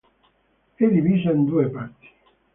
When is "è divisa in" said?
0.73-1.45